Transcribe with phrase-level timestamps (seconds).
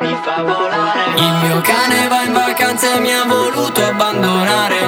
[0.00, 1.14] Mi fa volare.
[1.16, 4.80] Il mio cane va in vacanza e mi ha voluto abbandonare.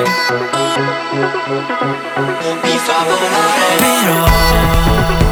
[2.62, 3.76] Mi fa volare.
[3.78, 4.26] Però,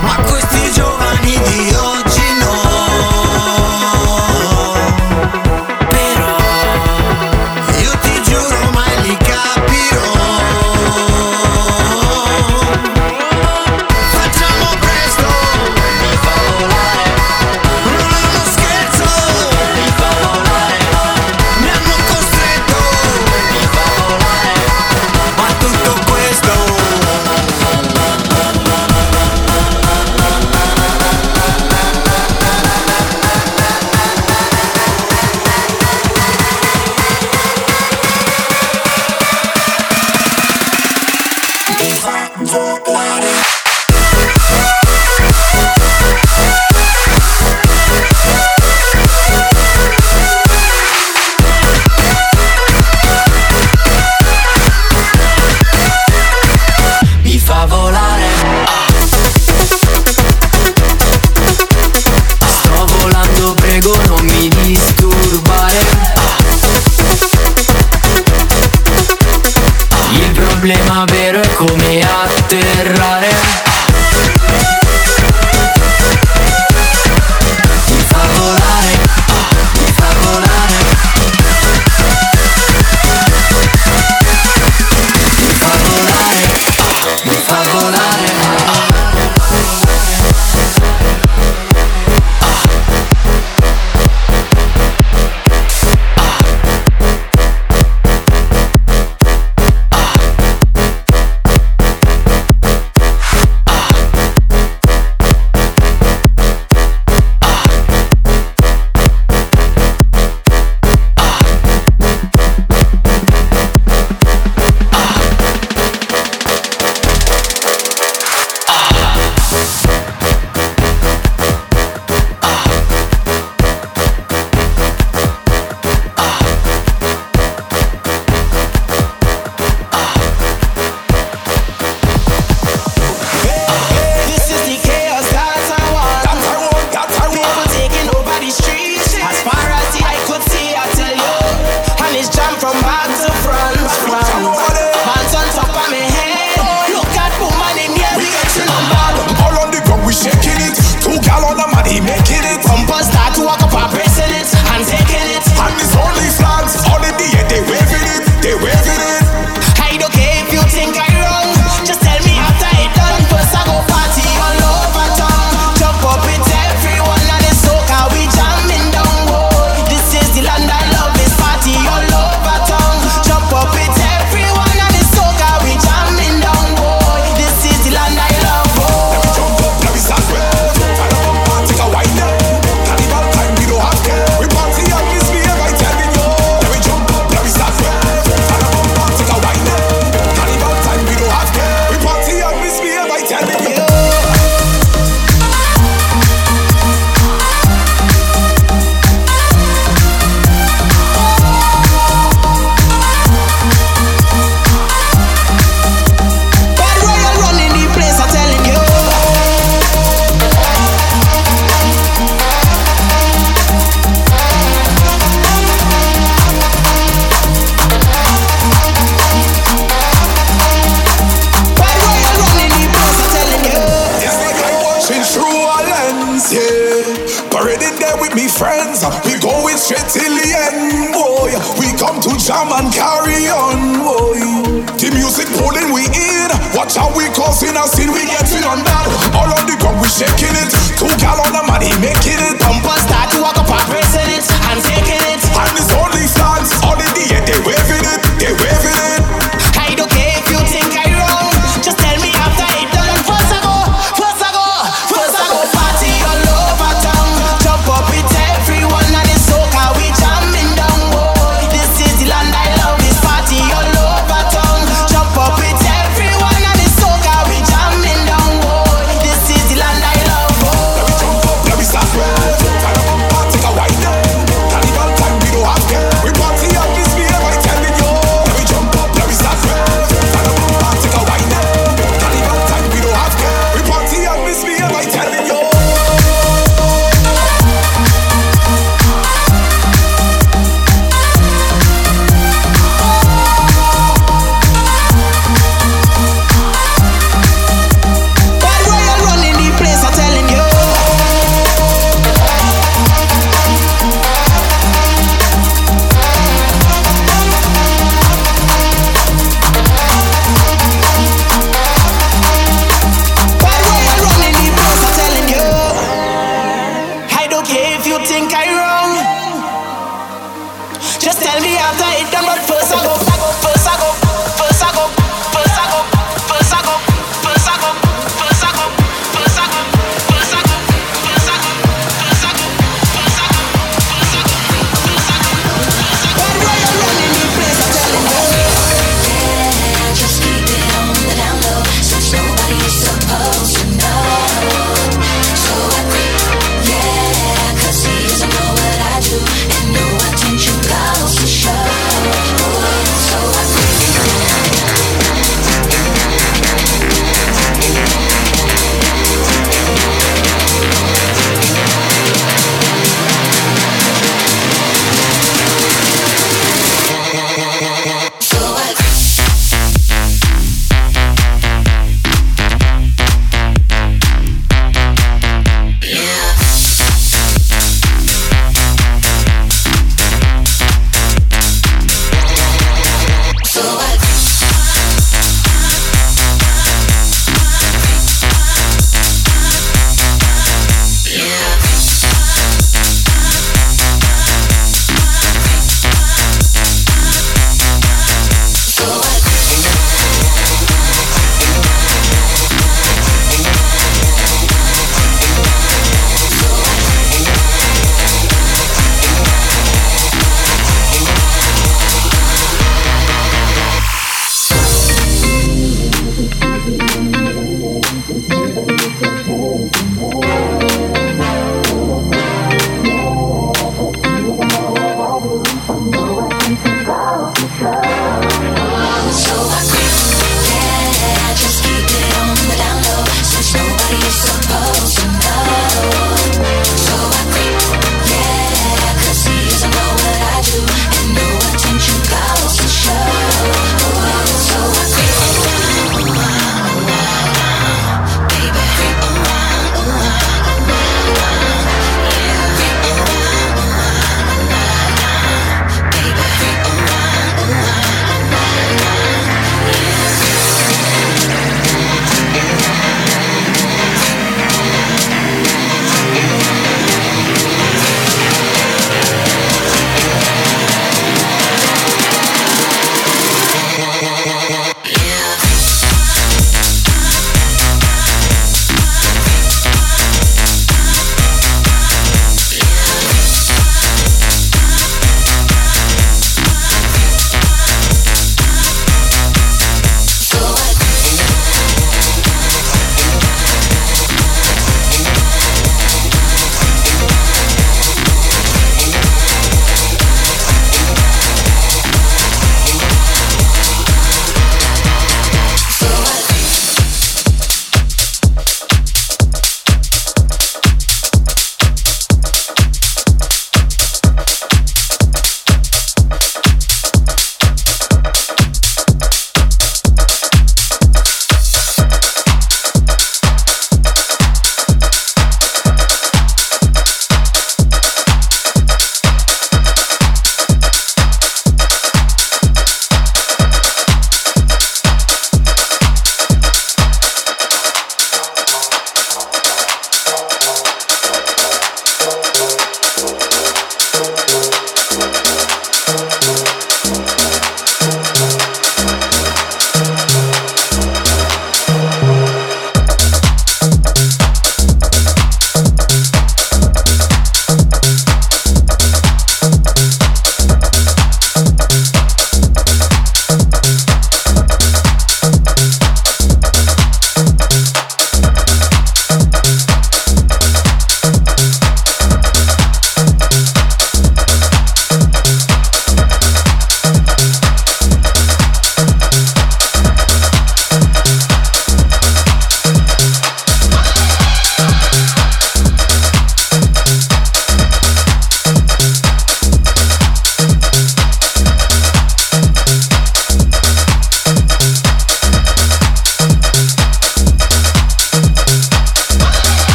[0.00, 1.89] ma questi giovani di oggi.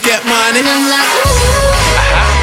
[0.00, 0.60] get money.
[0.60, 2.33] Uh-huh.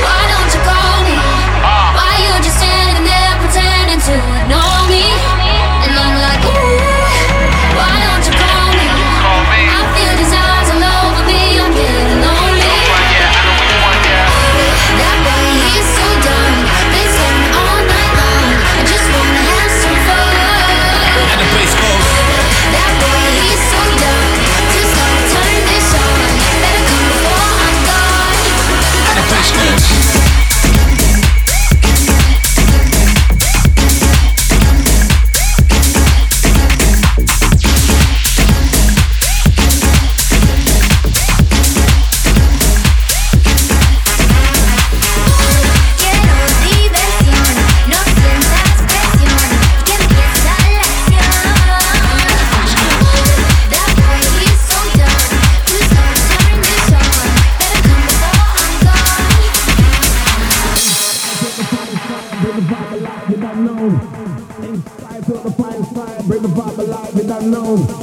[67.78, 68.01] It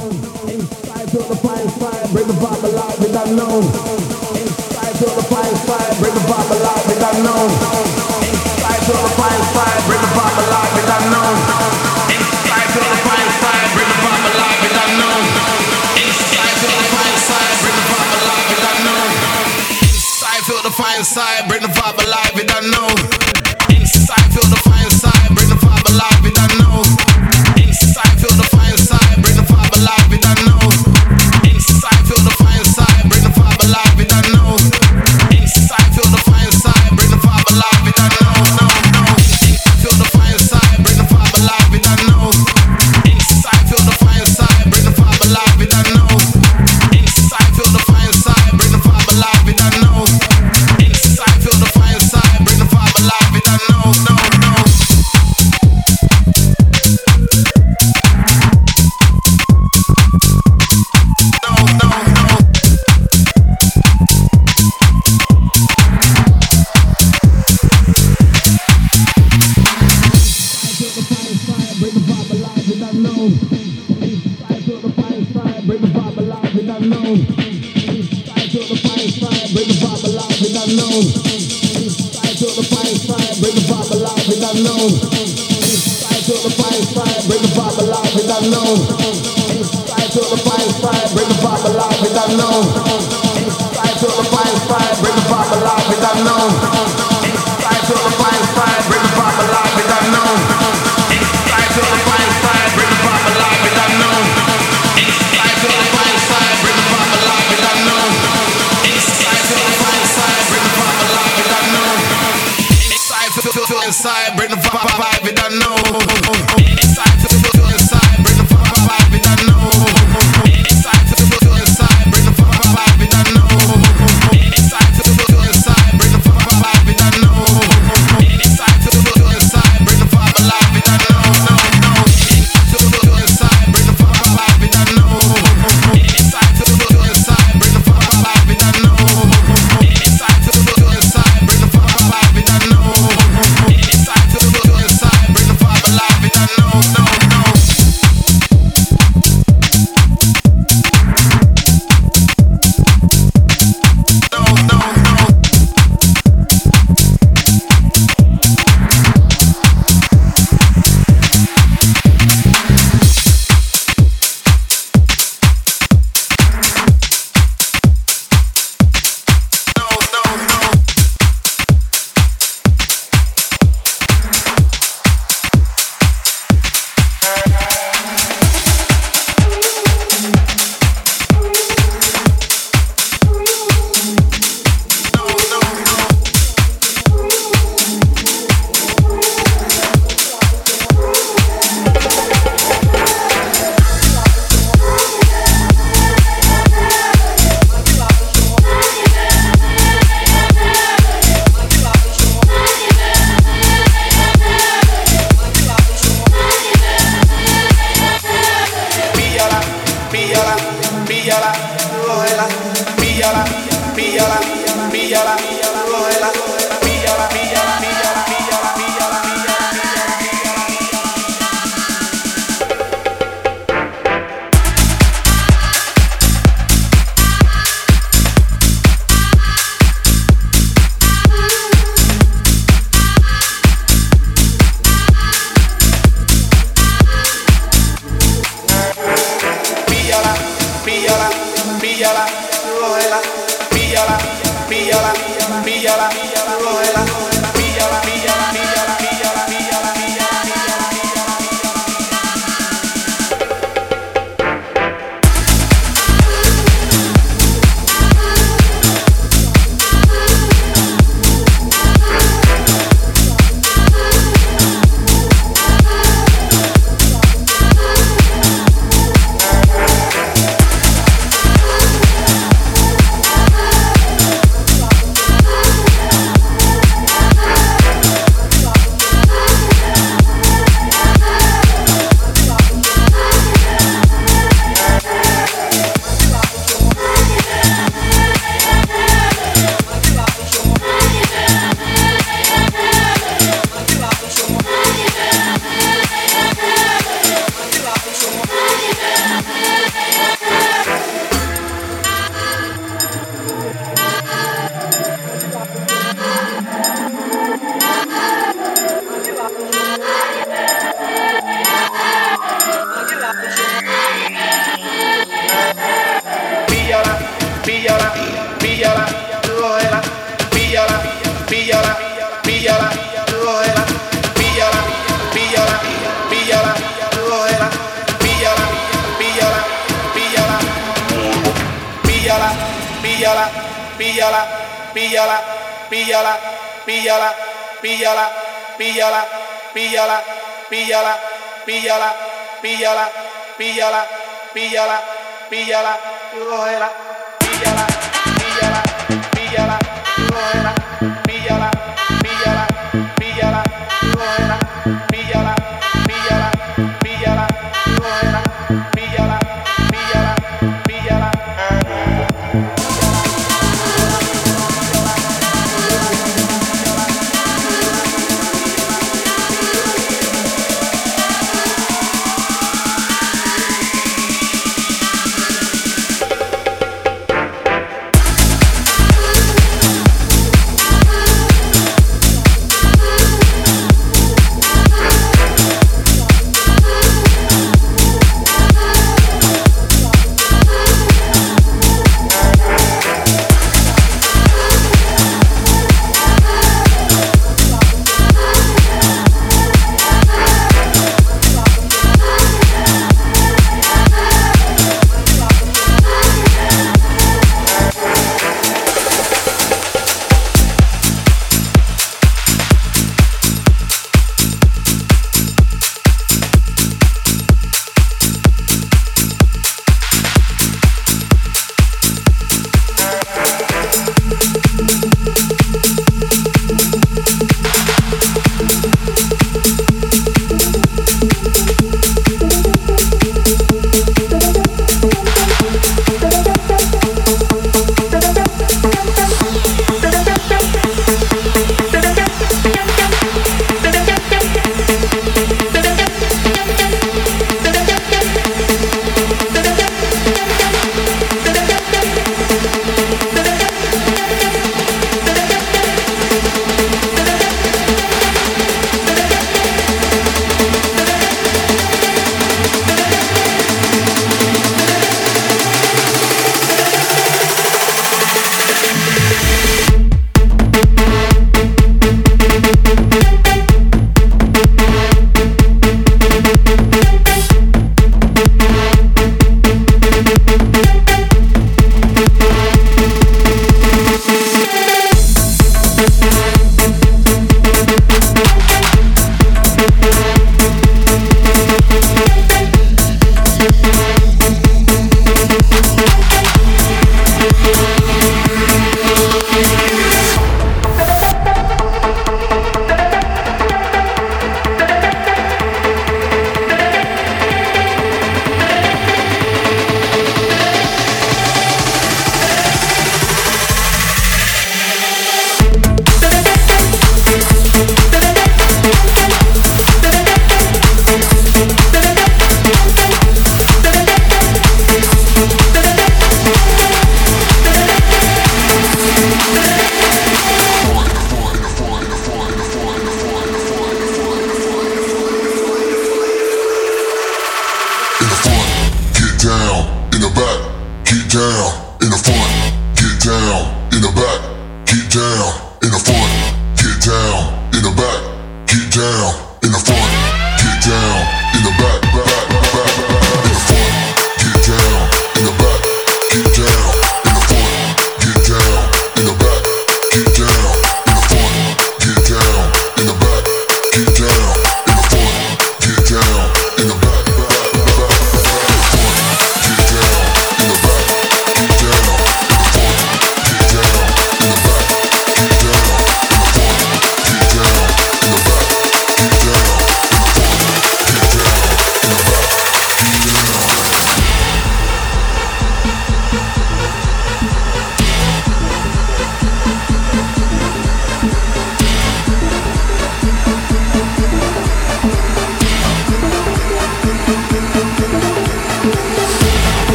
[540.19, 540.48] talking about.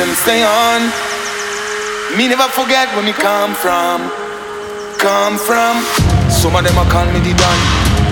[0.00, 0.80] Them stay on.
[2.16, 4.08] Me never forget where me come from.
[4.96, 5.76] Come from.
[6.32, 7.58] Some of them a call me the Don.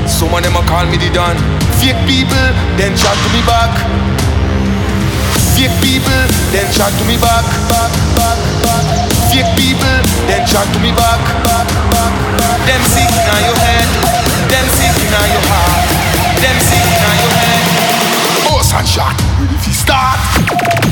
[0.05, 1.33] Some of them a call me the Don.
[1.81, 3.73] Fake people, then chat to me back.
[5.57, 6.23] Fake people,
[6.53, 7.49] then chat to me back.
[7.73, 8.85] back, back, back.
[9.33, 11.21] Fake people, then chat to me back.
[11.41, 12.59] back, back, back.
[12.69, 13.89] Them sick in your head.
[14.53, 15.89] Them sick in your heart.
[16.37, 17.65] Them sick in your head.
[18.45, 19.17] Boss and shot.
[19.57, 20.88] If you start.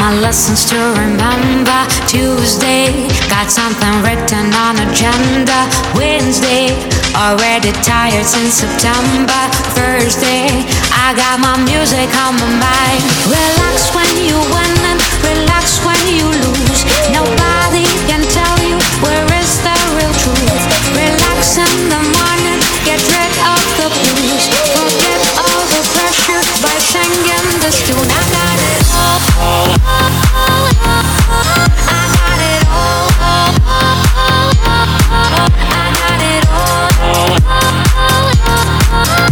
[0.00, 1.80] my lessons to remember.
[2.08, 5.68] Tuesday, got something written on agenda.
[5.94, 6.72] Wednesday,
[7.14, 9.42] already tired since September.
[9.76, 10.48] Thursday,
[11.04, 13.00] I got my music on my mind.
[13.28, 14.98] Relax when you win and
[15.28, 16.80] relax when you lose.
[17.12, 17.49] Nobody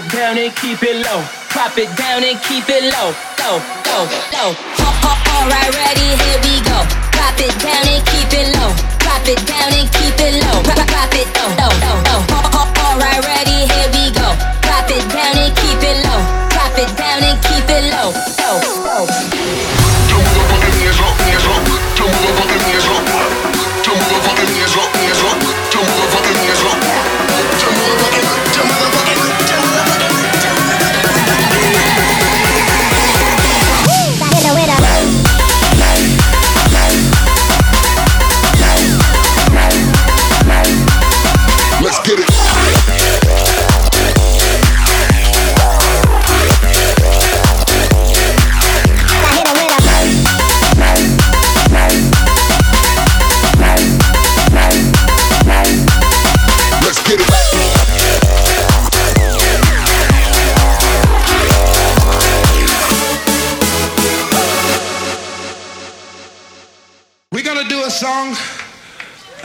[0.00, 1.20] it down and keep it low.
[1.50, 3.12] Pop it down and keep it low.
[3.40, 3.56] Low,
[3.88, 4.50] low, low.
[5.34, 6.78] Alright, ready, here we go.
[7.12, 8.70] Pop it down and keep it low.
[9.00, 10.62] Pop it down and keep it low.
[10.62, 11.56] Pop, it down.
[11.58, 11.69] low.